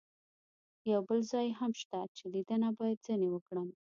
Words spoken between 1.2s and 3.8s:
ځای هم شته چې لیدنه باید ځنې وکړم.